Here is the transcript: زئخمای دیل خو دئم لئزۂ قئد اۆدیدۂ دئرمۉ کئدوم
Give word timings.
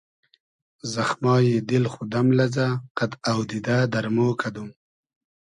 زئخمای 0.93 1.47
دیل 1.69 1.85
خو 1.93 2.01
دئم 2.11 2.27
لئزۂ 2.37 2.67
قئد 2.97 3.11
اۆدیدۂ 3.31 3.77
دئرمۉ 3.91 4.17
کئدوم 4.41 4.69